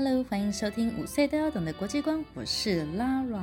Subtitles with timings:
[0.00, 3.42] Hello，欢迎收听五岁都要懂的国际观，我是 Lara。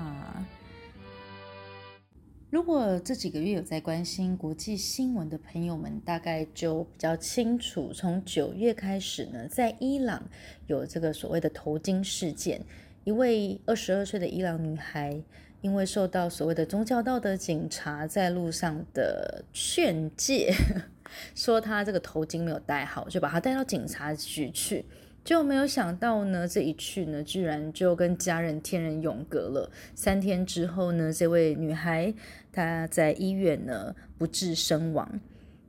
[2.50, 10.24] 如果这几个月有在关心国际新闻的朋友们，大概就比较清楚，从九月开始呢，在伊朗
[10.68, 12.62] 有这个所谓的头巾事件，
[13.04, 15.22] 一位二十二岁的伊朗女孩，
[15.60, 20.54] 因为受到所谓的宗教道德警察在路上的劝诫，
[21.36, 24.86] 说她这个头巾没有戴好，就把她带到警察局去。
[25.26, 29.72] 就没有想到呢，这一去呢，居然就跟家人天人永隔了。
[29.96, 32.14] 三天之后呢，这位女孩
[32.52, 35.20] 她在医院呢不治身亡，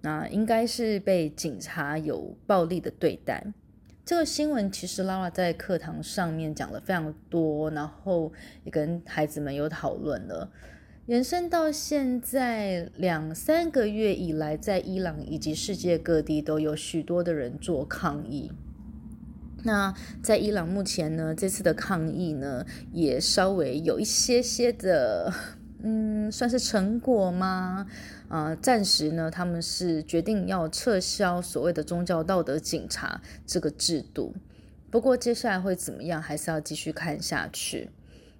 [0.02, 3.42] 那应该是被警察有暴力的对待。
[4.04, 8.30] 这个新闻其实拉拉在课堂上面讲了非常多，然后
[8.62, 10.52] 也跟孩子们有讨论了，
[11.06, 18.52] 延伸到现在两三个月以来，在伊朗以及世界各地都有许多的人做抗议。
[19.62, 25.32] 那在伊朗目前呢，这次的抗议呢，也稍微有一些些的，
[25.82, 27.86] 嗯，算是成果吗？
[28.28, 34.34] 啊，暂时呢，他们是决定要撤销所谓的宗教道德警察这个制度。
[34.90, 37.90] 不过接下来会怎么样，还是要继续看下去。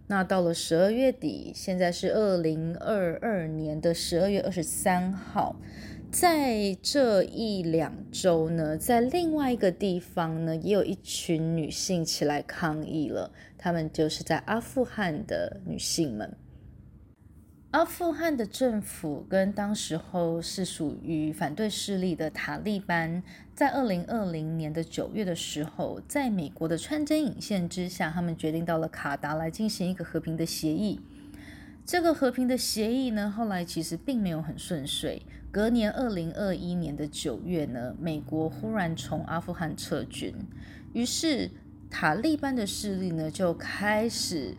[0.09, 5.57] 那到了十二月底，现在是二零二二年的十二月二十三号。
[6.13, 13.31] 在这一两周呢，在另外一个地方呢，也有一群女性起来抗议了。
[13.59, 16.33] 她们就是在阿富汗的女性们。
[17.77, 23.23] 阿富汗的政府跟当时候是属于反对势力的塔利班，
[23.55, 30.99] 在二零二零年的九月的时候，在美国的穿针引线之下，他们决定到了卡达来进行一个和平的协议。
[31.85, 35.21] 这个和平的协议呢，后来其实并没有很顺遂。
[35.53, 40.35] 隔年二零二一年的九月呢，美国忽然从阿富汗撤军，
[40.95, 41.51] 于是
[41.91, 44.55] 塔利班的势力呢就开始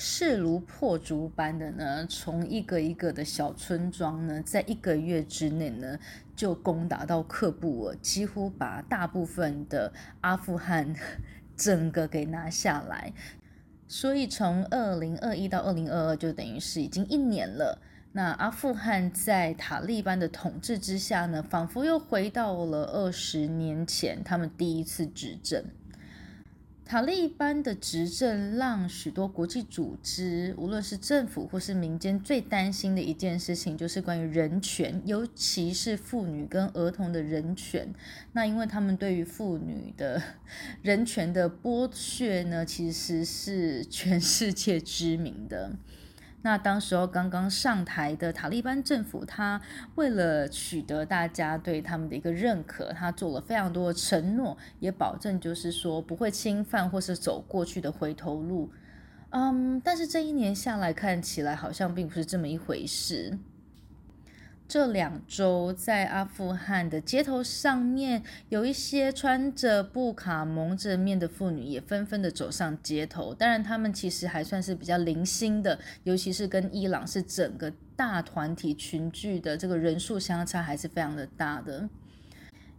[0.00, 5.98] 势如破竹般的呢，从一个一个的小村庄呢，在一个月之内呢
[6.36, 10.94] 就攻打到喀布尔，几乎把大部分的阿富汗
[11.56, 13.12] 整个给拿下来。
[13.88, 17.82] 所以从二零二一到二零二二，就等于是已经一年了。
[18.12, 25.64] 那阿富汗在塔利班的统治之下呢，仿佛又回到了二十年前他们第一次执政。
[26.88, 37.92] 塔利班的执政让许多国际组织，无论是政府或是民间，最担心的一件事情就是关于人权，尤其是妇女跟儿童的人权。
[38.32, 40.22] 那因为他们对于妇女的
[40.80, 45.70] 人权的剥削呢，其实是全世界知名的。
[46.42, 49.60] 那当时候刚刚上台的塔利班政府，他
[49.96, 58.70] 为了取得大家对他们的一个认可，他做了非常多的承诺，也保证就是说不会侵犯或是走过去的回头路。
[59.30, 63.36] 嗯，但是这一年下来看起来好像并不是这么一回事。
[64.68, 73.32] 这两周，在阿富汗的街头上面，有一些穿着布卡、蒙着面的妇女也纷纷的走上街头。
[73.32, 81.88] 当然，他们其实还算是比较零星的，尤其是跟伊朗是整个大团体群聚的这个人数相差还是非常的大的。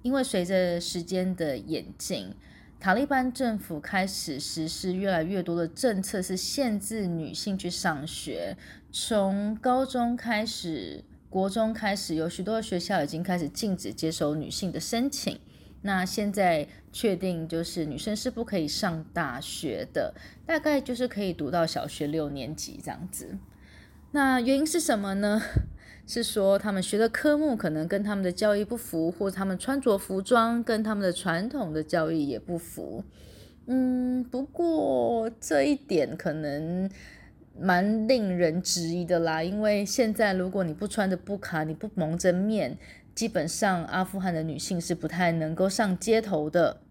[0.04, 2.36] 因为随着时间的演进，
[2.80, 8.56] 塔利班政府开始实施越来越多的政策，是限制女性去上学，
[8.92, 11.04] 从高中开始。
[11.30, 15.40] 国中开始有许多学校已经开始禁止接收女性的申请，
[15.84, 20.16] 那现在确定就是女生是不可以上大学的，
[20.48, 23.38] 大概就是可以读到小学六年级这样子。
[24.12, 25.40] 那原因是什么呢？
[26.08, 33.04] 是说他们学的科目可能跟他们的教育不符，或者他们穿着服装跟他们的传统的教育也不符。
[33.68, 36.90] 嗯，不过这一点可能。
[37.62, 42.78] 蛮令人质疑的啦，因为现在如果你不穿着布卡，你不蒙着面，
[43.14, 46.82] 基本上阿富汗的女性是不太能够上街头的。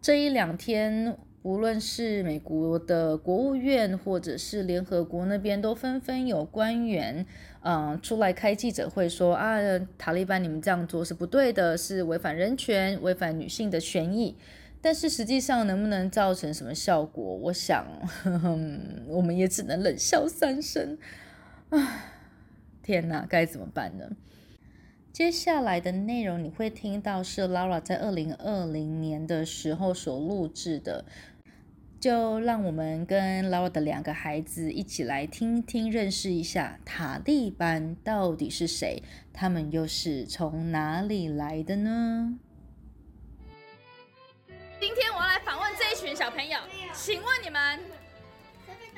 [0.00, 7.24] 这一两天，无论是美国的国务院或者是联合国那边，都纷纷有官员，
[7.62, 9.58] 嗯，出来开记者会说啊，
[9.98, 14.36] 塔利班你们这样做是不对的，是违反人权、违反女性的权益。
[14.84, 17.86] 但是实际上能不能造成什么效果，我想
[19.08, 20.98] 我们也只能冷笑三声。
[21.70, 22.04] 啊，
[22.84, 24.10] 天哪，该怎么办呢？
[25.10, 31.06] 接下来的内容你会听到是 Laura 在二零二零年的时候所录制的，
[31.98, 39.02] 就让我们跟 Laura 的两个孩子一起来听听，认识一下塔利班到底是谁，
[39.32, 42.38] 他们又是从哪里来的呢？
[44.86, 46.58] 今天我要来访问这一群小朋友，
[46.92, 47.80] 请问你们，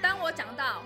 [0.03, 0.83] 当我讲到。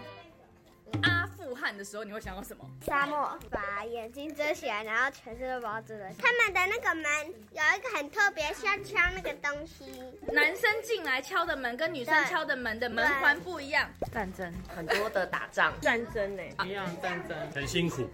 [1.03, 2.69] 阿富汗的时候，你会想到什么？
[2.83, 6.13] 沙漠，把眼睛遮起来，然后全身都包着的。
[6.19, 7.05] 他们的那个门
[7.51, 9.87] 有一个很特别，像敲那个东西。
[10.35, 13.89] 男生进来敲的门跟女生敲的门的门环不一样。
[14.13, 18.07] 战争，很多的打仗，战争呢，一样战争，很辛苦。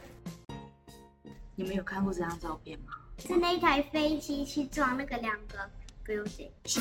[1.56, 2.92] 你们有看过这张照片吗？
[3.18, 5.68] 是那台飞机去撞那个两个
[6.06, 6.50] building。
[6.64, 6.80] 是，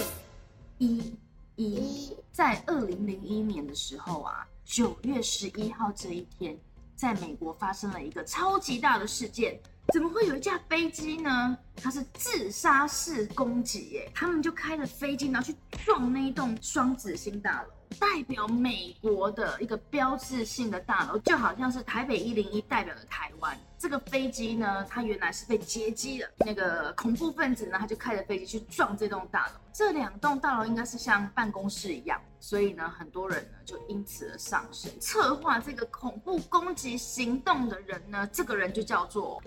[0.78, 1.14] 一，
[1.56, 4.48] 一，在二零零一年的时候啊。
[4.66, 6.58] 九月十一号这一天，
[6.96, 9.60] 在美国发生了一个超级大的事件。
[9.94, 11.56] 怎么会有一架飞机呢？
[11.82, 14.12] 他是自杀式攻击耶！
[14.14, 15.56] 他们就开着飞机，然后去
[15.86, 17.70] 撞那一栋双子星大楼。
[18.00, 23.58] 代表美国的一个标志性的大楼，就好像是台北一零一代表的台湾。
[23.78, 29.54] 这个飞机呢，它原来是被劫机的，那个恐怖分子呢，他就开着飞机去撞这栋大楼。
[29.72, 34.92] 这两栋大楼应该是像办公室一样，所以呢，很多人呢就因此而丧生。
[35.00, 39.42] 策划这个恐怖攻击行动的人呢，这个人就叫做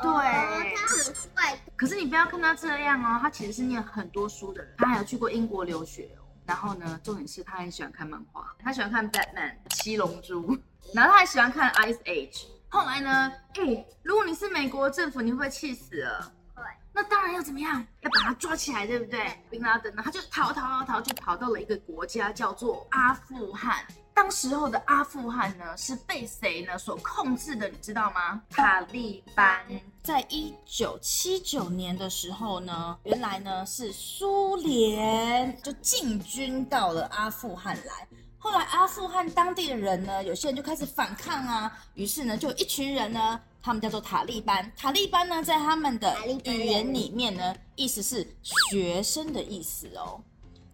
[0.00, 0.10] 对，
[0.76, 1.58] 他很坏。
[1.76, 6.24] 可是你不要看他这样哦，他其实是念很多书的人，他还有去过英国留学哦。
[6.46, 10.56] 然后呢，重点是他很喜欢看漫画，他喜欢看 Batman 七龙珠，
[10.94, 12.46] 然后他还喜欢看 Ice Age。
[12.70, 16.32] 后来呢，哎，如果你是美国政府，你会气死了？
[16.54, 17.84] 对，那当然要怎么样？
[18.00, 19.20] 要把他抓起来，对不对？
[19.50, 23.84] 宾拉登呢，他就逃逃逃逃，就跑到了一个国家叫做阿富汗。
[24.20, 27.68] 当时候的阿富汗呢，是被谁呢所控制的？
[27.68, 28.42] 你知道吗？
[28.50, 29.64] 塔利班。
[30.02, 38.08] 在一九七九年的时候呢，原来呢是苏联就进军到了阿富汗来。
[38.38, 44.68] 后来阿富汗当地的人呢，有些人就开始反抗啊，于是呢就一群人呢，他们叫做塔利班。
[44.76, 50.20] 塔利班呢，在他们的语言里面呢，意思是学生的意思哦。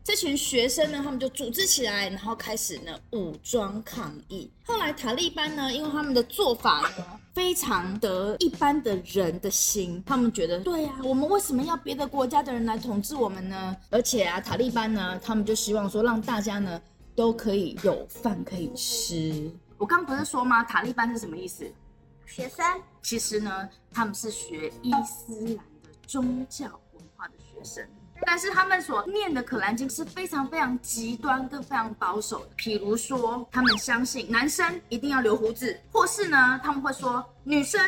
[0.04, 4.52] 这群学生呢，他们就组织起来，然后开始呢武装抗议。
[4.66, 13.74] 后来塔利班呢，因为他们的做法呢非常得一般的人的心，他们觉得对呀，我们为什么要别的国家的人来统治我们呢？
[13.88, 16.78] 而且啊，塔利班呢，他们就希望说让大家呢
[17.16, 19.50] 都可以有饭可以吃。
[19.78, 20.62] 我刚不是说吗？
[20.64, 21.64] 塔利班是什么意思？
[22.26, 22.62] 学生。
[23.00, 27.88] 其实呢，他们是学伊斯兰的宗教文化的学生。
[28.26, 32.50] 但是他们所念的《可兰经》是非常非常极端跟非常保守的。
[32.56, 37.80] 比如说，他们相信男生一定要留胡子，或是呢，他们会说女生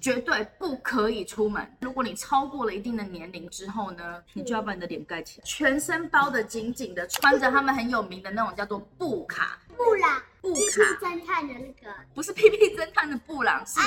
[0.00, 1.66] 绝对不可以出门。
[1.80, 9.58] 如果你超过了一定的年龄之后呢，你就要把你的脸盖起来，全身包得紧紧的，穿着他们很有名的那种叫做布卡。
[9.76, 13.80] 布朗，布卡侦探的那个，不是屁屁侦探的布朗，是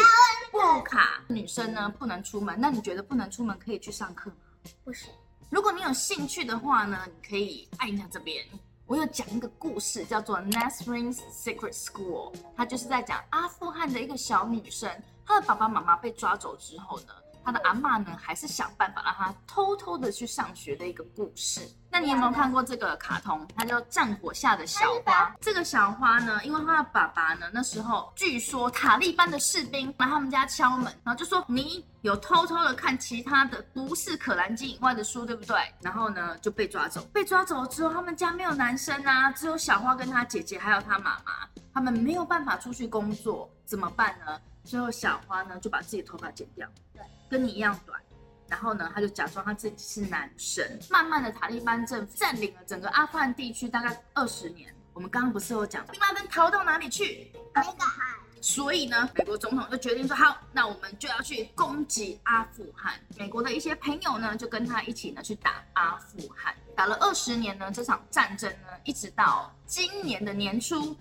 [0.51, 1.21] 布卡。
[1.27, 4.35] 女生呢不能出门，那你觉得不能出门可以去上课吗？
[4.83, 5.11] 不行。
[5.49, 8.45] 如果你有兴趣的话呢，你可以按一下这边。
[8.85, 14.91] 我有讲一个故事，叫做 Nasrin's Secret School，它就是在讲阿富汗的一个小女生，
[15.25, 17.13] 她的爸爸妈妈被抓走之后呢。
[17.43, 21.61] 她的阿妈呢，还是想办法让她偷偷的去上学的一个故事。
[21.91, 23.45] 那你有没有看过这个卡通？
[23.55, 25.25] 它叫《战火下的小花》。
[25.41, 35.57] 这个小花呢，因为他的爸爸呢，那时候据说塔利班的士兵来他们家敲门，然后就说你有偷偷的看其他的不是可兰经以外的书，对不对？
[35.81, 37.01] 然后呢就被抓走。
[37.11, 44.39] 被抓走了之后，他们家没有男生啊，只有小花跟她姐姐还有她妈妈，他们没有办法出去工作，怎么办呢？
[44.63, 46.67] 最后小花呢就把自己头发剪掉。
[46.93, 47.01] 对。
[47.29, 47.99] 跟你一样短，
[48.49, 50.79] 然后呢，他就假装他自己是男神。
[50.89, 54.73] 慢慢的，塔利班政府占领了整个阿富汗地区，大概二十年。
[54.93, 57.31] 我们刚刚不是有讲，宾拉登逃到哪里去？
[57.53, 58.03] 那个海。
[58.41, 62.93] 所以呢，美国总统就决定说，好，那我们就要去攻击阿富汗。
[63.17, 66.55] 美国的一些朋友呢，就跟他一起呢去打阿富汗。
[66.75, 70.95] 打了二十年呢，这场战争呢，一直到今年的年初，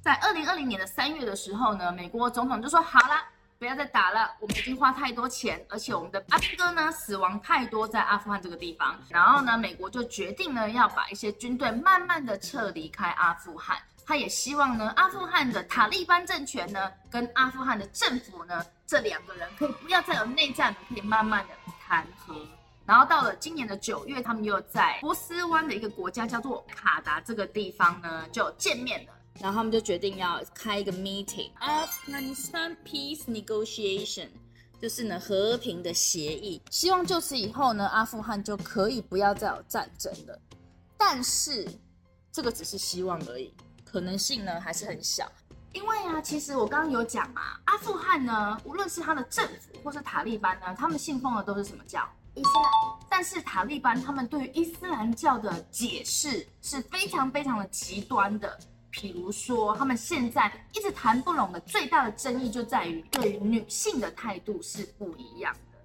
[0.00, 3.22] 在二零二零年的三月的时候呢，美国总统就说，好了。
[3.58, 8.96] 不要再打了，我们已经花太多钱，而且我们的阿哥呢死亡太多在阿富汗这个地方。
[9.08, 13.76] 然后呢，美国就决定呢要把一些军队慢慢的撤离开阿富汗。
[14.06, 22.36] 他也希望呢，阿富汗的塔利班政权呢跟阿富汗的政府呢这两个人可以不要再有内战了，可以慢慢的谈和。
[22.86, 29.12] 然后到了今年的九月，他们又在波斯湾的一个国家叫做卡达这个地方呢就见面了。
[29.40, 34.28] 然后他们就决定要开一个 meeting，Afghanistan peace negotiation，
[34.80, 40.38] 就是呢和平的协议，希望就此以后呢阿富汗就可以不要再有战争了。
[40.96, 41.68] 但是
[42.32, 43.54] 这个只是希望而已，
[43.84, 45.30] 可能性呢还是很小。
[45.72, 52.08] 因为啊，其实我刚刚有讲嘛，阿富汗呢，无论是他的政府或是塔利班呢，他们信奉的都是什么教？
[52.34, 52.98] 伊斯兰。
[53.08, 58.58] 但是塔利班他们对于伊斯兰教的解释是非常非常的极端的。
[59.00, 65.78] 比如说，他们现在一直谈不拢的最大的争议就在于对于女性的态度是不一样的。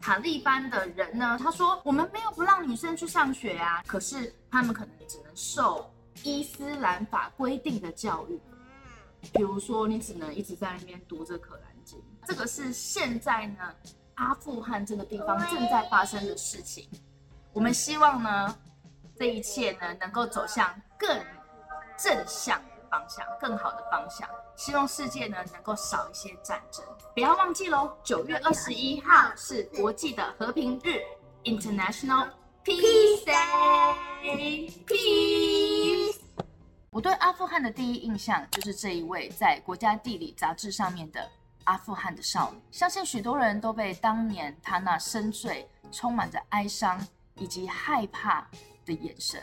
[0.00, 8.40] 塔利班的人呢，他说我们没有不让女生去上学啊，可是他们可能只能受伊斯兰法规定的教育。
[9.32, 13.74] 比如说，你只能一直在那边读着《可兰经》，这个是现在呢
[14.14, 16.88] 阿富汗这个地方正在发生的事情。
[17.52, 18.56] 我们希望呢，
[19.18, 21.20] 这一切呢能够走向更。
[22.02, 26.84] 正向的方向，更好的方向，希望世界呢能够少一些战争。
[27.14, 31.00] 不要忘记喽，九月二十一号是国际的和平日
[31.44, 32.28] ，International
[32.64, 34.70] Peace Day。
[34.86, 36.16] Peace。
[36.90, 41.28] 我对阿富汗的第一印象就是这一位在《国家地理》杂志上面的
[41.64, 47.00] 阿富汗的少女，相信许多人都被当年她那深邃、充满着哀伤
[47.36, 48.48] 以及害怕
[48.84, 49.40] 的眼神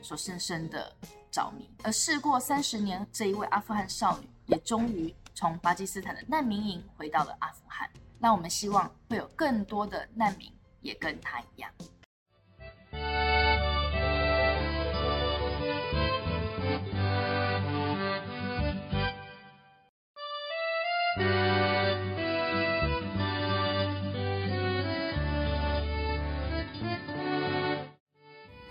[0.00, 0.90] 所深深的。
[1.32, 7.90] 着迷，而事过三十年，这一位阿富汗少女也终于从巴基斯坦的难民营回到了阿富汗。
[8.18, 11.72] 那我们希望会有更多的难民也跟她一样。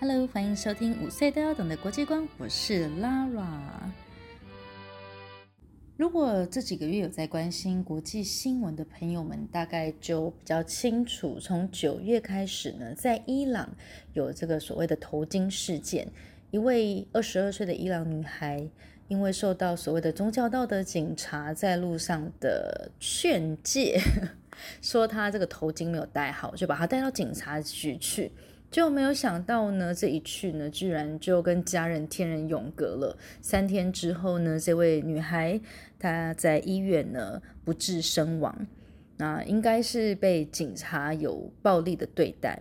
[0.03, 3.45] Hello，欢迎收听五岁都要懂的国际观，我是 Lara。
[5.95, 13.69] 如果这几个月有在关心国际新闻的朋友们，大概就比较清楚，从九月开始呢，在伊朗
[14.13, 16.07] 有这个所谓的头巾事件，
[16.49, 18.67] 一位二十二岁的伊朗女孩，
[19.07, 24.01] 因为受到所谓的宗教道德警察在路上的劝诫，
[24.81, 28.31] 说她这个头巾没有戴好，就把她带到警察局去。
[28.71, 33.17] 就没有想到呢，这一去呢，居然就跟家人天人永隔了。
[33.41, 35.59] 三天之后呢，这位女孩
[35.99, 38.65] 她在医院呢不治身亡，
[39.17, 42.57] 那应该是被警察有暴力的对待。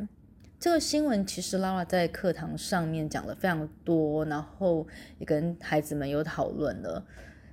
[0.59, 4.87] 这个新闻其实拉拉在课堂上面讲了非常多，然后
[5.21, 7.07] 也跟孩子们有讨论了，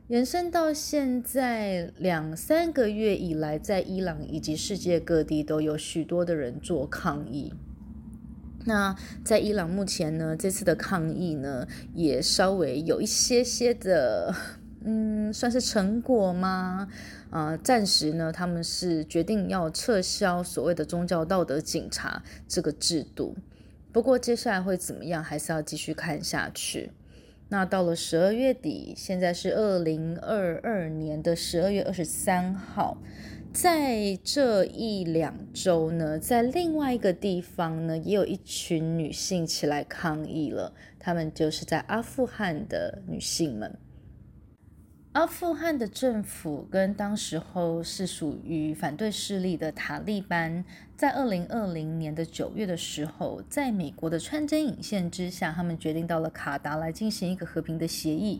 [0.07, 7.53] 延伸到现在两三个月以来，在伊朗以及世界各地都有许多的人做抗议。
[8.67, 8.93] 那
[9.23, 14.35] 在伊朗目前呢，这次的抗议呢，也稍微有一些些的，
[14.83, 16.89] 嗯，算是成果吗？
[17.29, 23.37] 啊，暂时呢，他们是决定要撤销所谓的宗教道德警察这个制度。
[23.93, 26.91] 不过接下来会怎么样，还是要继续看下去。
[27.47, 32.97] 那到了十二月底，现在是二零二二年的十二月二十三号。
[33.59, 40.71] 在这一两周呢，在另外一个地方呢，也有一群女性起来抗议了。
[40.99, 43.75] 她们就是在阿富汗的女性们。
[45.13, 50.63] 阿富汗的政府跟当时候是属于反对势力的塔利班，
[50.95, 58.39] 在二零二零年的九月的时候，在美国的穿针引线之下，他们决定到了卡达来进行一个和平的协议。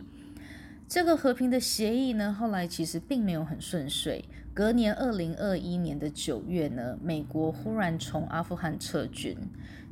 [0.86, 4.24] 这个和平的协议呢，后来其实并没有很顺遂。
[4.58, 9.38] 隔年二零二一年的九月呢，美国忽然从阿富汗撤军，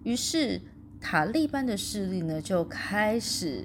[0.03, 0.61] 于是
[1.01, 3.65] 塔利班的势力呢就开始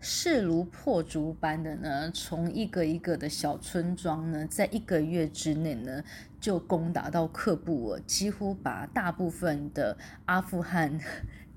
[0.00, 6.02] 势如破竹般的呢，从一个一个的小村庄呢，在一个月之内呢
[6.40, 10.98] 就攻打到克布尔，几乎把大部分的阿富汗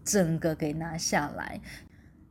[0.04, 1.62] 整个给拿下来。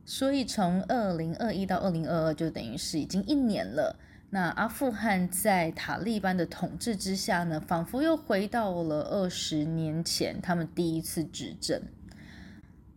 [0.05, 3.97] 所以从二零二一到二零二二，就等于是已经一年了。
[4.35, 11.81] 那阿富汗在塔利班的统治之下呢，仿佛又回到了二十年前他们第一次执政。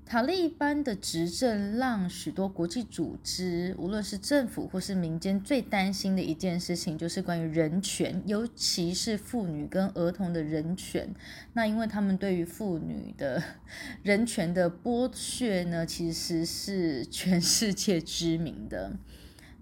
[0.04, 11.08] 塔利班的执政让许多国际组织，无论是政府或是民间，最担心的一件事情就是关于人权，尤其是妇女跟儿童的人权。
[11.52, 13.40] 那因为他们对于妇女的
[14.02, 18.90] 人权的剥削呢，其实是全世界知名的。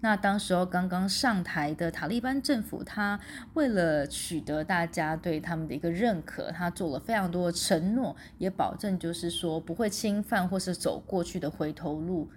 [0.06, 3.18] 那当时候刚刚上台的塔利班政府，他
[3.54, 12.30] 为了取得大家对他们的一个认可，他做了非常多的承诺，也保证就是说不会侵犯或是走过去的回头路。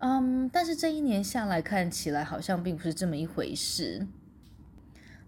[0.00, 4.06] 嗯，但是这一年下来看起来好像并不是这么一回事。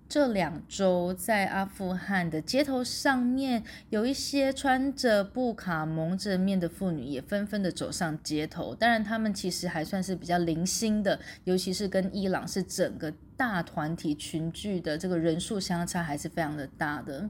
[0.08, 8.74] 这两周，在阿富汗的街头上面，有一些穿着布卡蒙着面的妇女也纷纷的走上街头。
[8.74, 17.28] 当然，他们其实还算是比较零星的，尤其是跟伊朗是整个大团体群聚的这个人数相差还是非常的大的。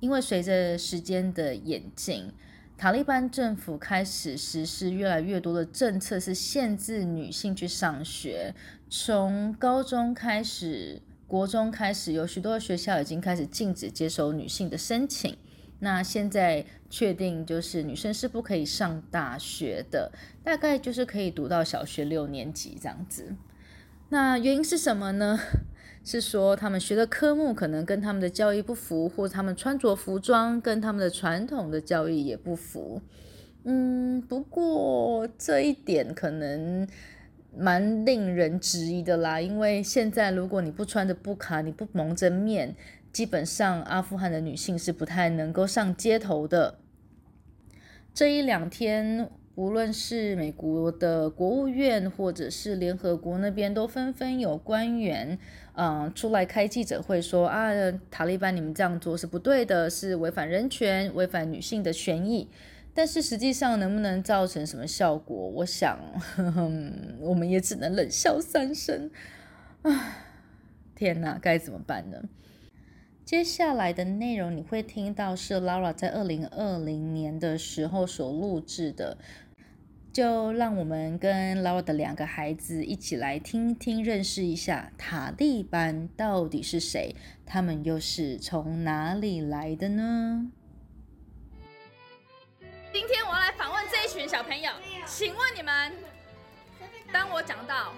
[0.00, 2.32] 因为随着时间的演进，
[2.76, 8.52] 塔利班政府开始实施越来越多的政策，是限制女性去上学，
[8.90, 11.00] 从高中开始。
[11.26, 15.36] 国中开始有许多学校已经开始禁止接收女性的申请，
[15.80, 20.12] 那现在确定就是女生是不可以上大学的，
[20.44, 23.34] 大概就是可以读到小学六年级这样子。
[24.10, 25.38] 那原因是什么呢？
[26.04, 33.02] 是说他们学的科目可能跟他们的教育不符，或者他们穿着服装跟他们的传统的教育也不符。
[33.64, 36.86] 嗯，不过这一点可能。
[37.58, 42.74] 蛮令人质疑的啦，因为现在如果你不穿着布卡，你不蒙着面，
[43.12, 46.78] 基本上阿富汗的女性是不太能够上街头的。
[48.12, 55.38] 这一两天，无论是美国的国务院或者是联合国那边，都纷纷有官员，
[55.74, 57.70] 嗯，出来开记者会说啊，
[58.10, 62.48] 塔利班你们这样做是不对的，是违反人权，违反女性的权益。
[62.96, 65.36] 但是实际上能不能造成什么效果？
[65.36, 66.00] 我想，
[67.20, 69.10] 我们也只能冷笑三声。
[69.82, 70.16] 啊，
[70.96, 72.22] 天哪，该怎么办呢？
[73.22, 79.18] 接下来的内容你会听到是 Laura 在二零二零年的时候所录制的，
[80.10, 90.50] 就让我们跟 Laura 的两个孩子一起来听听，认识一下塔利班到底是谁，他们又是从哪里来的呢？
[94.16, 94.72] 群小朋友，
[95.04, 95.92] 请问你们，
[97.12, 97.92] 当我讲到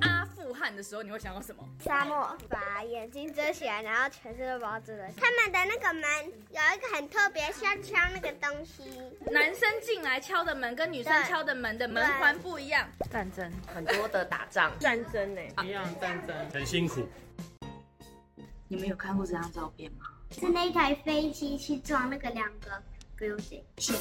[0.00, 1.68] 阿富汗的时候，你会想到什么？
[1.80, 5.10] 沙漠，把眼睛遮起来，然后全身都包着的。
[5.16, 6.04] 他们的那个门
[6.50, 8.84] 有一个很特别，像敲那个东西。
[9.32, 12.88] 男生进来敲的门跟女生敲的门的门环不一样。
[13.10, 17.04] 战争，很多的打仗，战争呢，一样战争，很辛苦。
[18.68, 20.06] 你们有看过这张照片吗？
[20.30, 22.80] 是那台飞机去撞那个两个。
[23.76, 23.96] 九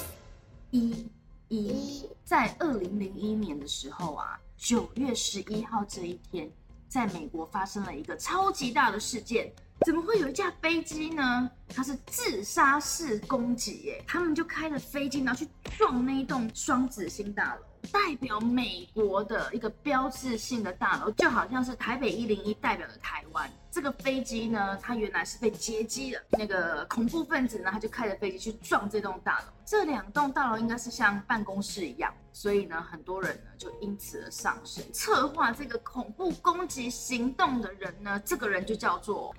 [0.77, 1.09] 一
[1.49, 6.49] 一，在二零零一年的时候啊，九月十一号这一天，
[6.87, 9.51] 在美国发生了一个超级大的事件。
[9.85, 11.49] 怎么会有一架飞机呢？
[11.69, 14.03] 它是自杀式攻击，耶！
[14.07, 17.61] 他们就开着飞机，然后去撞那一栋双子星大楼。
[17.91, 23.49] 代表美国的一个标志性的大楼，就好像是台北一零一代表的台湾。
[23.71, 29.45] 这个飞机呢，它原来是被劫机的，那个恐怖分子呢，他就开着飞机去撞这栋大楼。
[29.65, 34.83] 这两栋大楼应该是像办公室一样，所以呢，很多人呢就因此而丧生。
[34.91, 39.35] 策划这个恐怖攻击行动的人呢，这个人就叫做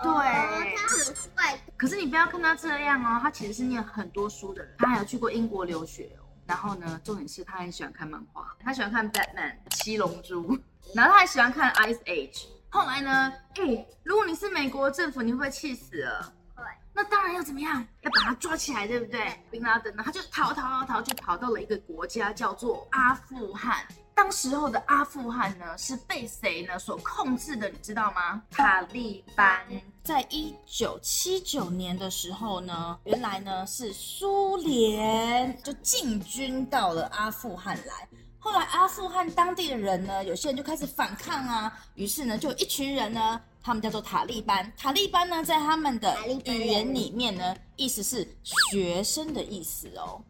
[0.00, 1.60] 对，他很坏。
[1.76, 6.27] 可是你不要看他这样哦，他其实是念很多书的人，他还有去过英国留学哦。
[6.48, 10.58] 然后呢，重点是他很喜欢看漫画，他喜欢看 Batman 七龙珠，
[10.94, 12.46] 然后他还喜欢看 Ice Age。
[12.70, 16.32] 后来呢，哎，如果你是美国政府，你会不会气死了？
[16.56, 16.64] 对。
[16.94, 17.86] 那当然要怎么样？
[18.00, 19.38] 要把他抓起来，对不对？
[19.50, 23.86] 宾拉登呢，他就逃逃逃逃，就跑到了一个国家叫做阿富汗。
[24.18, 27.68] 当时候的阿富汗呢，是被谁呢所控制的？
[27.68, 28.42] 你知道吗？
[28.50, 29.64] 塔利班。
[30.02, 38.08] 在一九七九年的时候呢，原来呢是苏联就进军到了阿富汗来。
[38.40, 44.72] 后来阿富汗当地的人呢，有些人就开始反抗啊，于是呢就一群人呢，他们叫做塔利班。
[44.76, 50.20] 塔利班呢，在他们的语言里面呢，意思是学生的意思哦。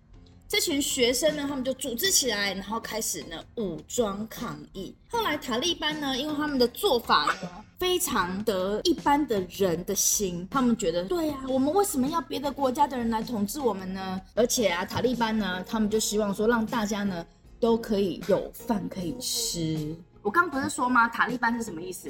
[0.48, 4.96] 这群学生呢，他们就组织起来，然后开始呢武装抗议。
[5.10, 14.18] 后来塔利班呢，因为他们的做法呢非常得一般的人的心，他们觉得对呀，我们为什么要别的国家的人来统治我们呢？
[14.34, 17.26] 而且啊，塔利班呢，他们就希望说让大家呢
[17.60, 19.94] 都可以有饭可以吃。
[20.22, 21.06] 我刚不是说吗？
[21.08, 22.08] 塔利班是什么意思？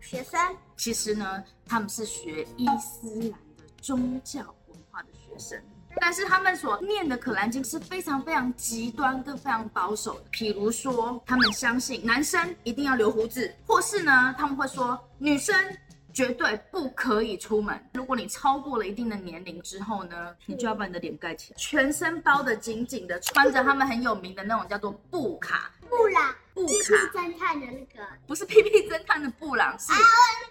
[0.00, 0.40] 学生。
[0.76, 5.62] 其实呢，他们是学伊斯兰的宗教文化的学生。
[6.00, 10.24] 但是他们所念的可兰经是非常非常极端跟非常保守的。
[10.30, 15.54] 比如说，他们相信男生一定要留胡子，或是呢，他们会说女生
[16.12, 17.78] 绝对不可以出门。
[17.94, 25.70] 如果你超过了一定的年龄之后呢，你就要把你的脸盖起来，全身包得紧紧的，穿着他们很有名的那种叫做布卡。
[25.88, 29.92] 布朗，布卡侦探的那个，不是屁屁侦探的布朗，是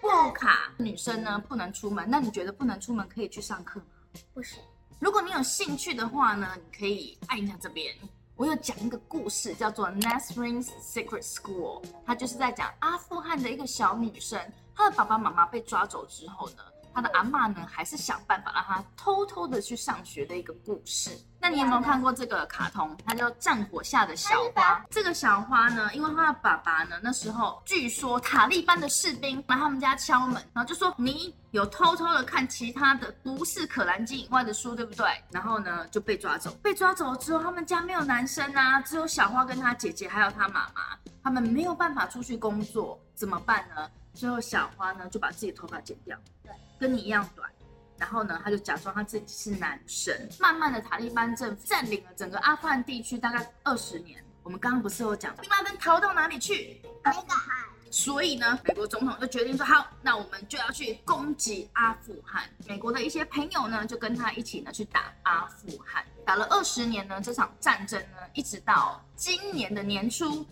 [0.00, 0.72] 布卡。
[0.78, 3.86] 女生呢不能出门，那你觉得不能出门可以去上课吗？
[4.34, 4.56] 不是，
[5.00, 7.94] 如果你有兴趣的话呢，你可以按一下这边。
[8.34, 14.40] 我有讲一个故事，叫做《Nasrin's Secret School》，它就是在讲阿富汗的一个小女生，
[14.74, 21.10] 她的爸爸妈妈被抓走之后呢，她的阿妈呢还是想办法让他偷偷的去上学的一个故事。
[21.40, 22.96] 那你有没有看过这个卡通？
[23.06, 24.74] 它叫《战火下的小花》。
[24.90, 35.06] 这个小花呢，因为他的爸爸呢，那时候据说塔利班的士兵来他们家敲门，然后就说你有偷偷的看其他的不是可兰经以外的书，对不对？
[35.30, 36.50] 然后呢就被抓走。
[36.62, 43.88] 被抓走了之后，他们家没有男生啊，只有小花跟她姐姐还有她妈妈，他们没有办法出去工作，怎么办呢？
[44.12, 47.50] 最后小花呢就把自己头发剪掉，对，跟你一样短。
[47.98, 50.14] 然后呢，他就假装他自己是男生。
[50.38, 54.24] 慢慢的，塔利班政府占领了整个阿富汗地区，大概二十年。
[54.44, 56.80] 我们刚刚不是有讲，宾拉登逃到哪里去？
[57.02, 57.52] 那个海，
[57.90, 62.44] 所以呢，美国总统就决定说，好，那我们就要去攻击阿富汗。
[62.68, 70.46] 美国的一些朋友呢，就跟他一起呢去打阿富汗，打了二十年呢，这场战争呢，一直到今年的年初，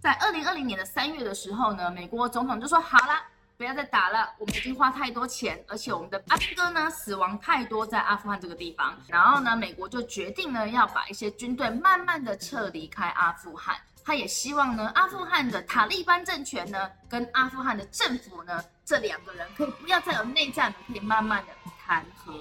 [0.00, 3.22] 在二零二零年的三月的时候呢，美国总统就说，好啦。
[3.56, 8.94] 不要再打了，我们已经花太多钱，而且我们的阿兵哥呢死亡太多在阿富汗这个地方。
[9.08, 13.76] 然后呢，美国就决定呢要把一些军队慢慢的撤离开阿富汗。
[14.04, 21.52] 他也希望呢，阿富汗的塔利班政权呢跟阿富汗的政府呢这两个人可以不要再有内战，可以慢慢的
[21.84, 22.34] 谈和。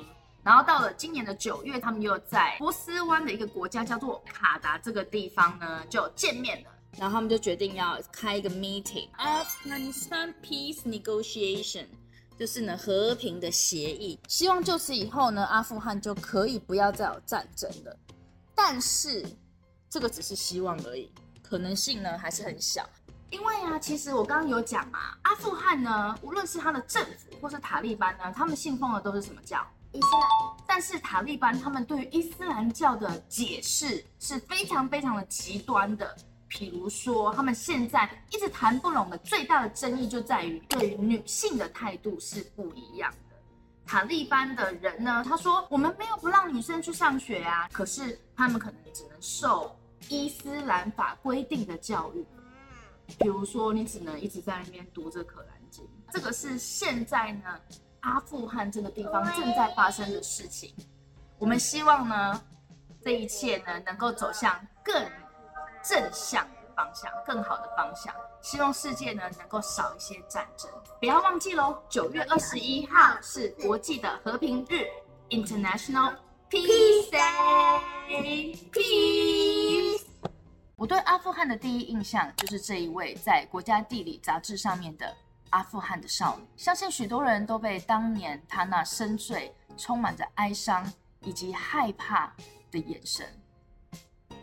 [0.43, 6.69] 然后到了今年的九月，他们又在波斯湾的一个国家叫做卡达这个地方呢就见面了。
[6.97, 11.85] 然后他们就决定要开一个 meeting，Afghanistan Peace Negotiation，
[12.39, 17.97] 就是呢和平的协议，希望就此以后呢，阿富汗就可以不要再有战争了。
[18.55, 19.25] 但是
[19.89, 21.11] 这个只是希望而已，
[21.43, 22.87] 可能性呢还是很小。
[23.31, 29.65] 因为啊，其实我刚刚有讲嘛，阿富汗呢，无论是他的政府或是塔利班呢，他们信奉的都是什么教？
[29.91, 36.15] 伊斯兰，但是塔利班他们对于伊斯兰教的解释是非常非常的极端的。
[36.47, 43.35] 比如说，他们现在一直谈不拢的最大的争议就在于对于女性的态度是不一样的。
[43.85, 49.75] 塔利班的人呢，他说我们没有不让女生去上学啊，可是他们可能只能受
[50.09, 52.25] 伊斯兰法规定的教育。
[53.19, 57.59] 比如说，你只能一直在那边读着《可兰经》，这个是现在呢
[57.99, 60.73] 阿富汗这个地方正在发生的事情。
[61.37, 62.41] 我们希望呢，
[63.03, 64.95] 这一切呢能够走向更
[65.87, 68.13] 正向方向，更好的方向。
[68.41, 70.69] 希望世界呢能够少一些战争。
[70.99, 74.85] 不要忘记喽，九月二十一号是国际的和平日
[75.29, 76.15] ，International
[76.49, 78.57] Peace Day。
[78.71, 80.01] Peace。
[80.75, 85.15] 我对阿富汗的第一印象就是这一位在《国家地理》杂志上面的
[85.51, 86.45] 阿富汗的少女。
[86.57, 90.85] 相信许多人都被当年她那深邃、充满着哀伤
[91.21, 92.33] 以及害怕
[92.71, 93.25] 的眼神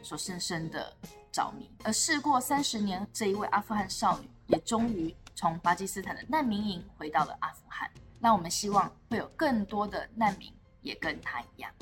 [0.02, 0.96] 所深深的
[1.32, 1.68] 着迷。
[1.82, 7.90] 而事过三十年，这一位阿富汗少女也终于从巴基斯坦的难民营回到了阿富汗。
[8.20, 11.72] 那我们希望会有更多的难民也跟她一样。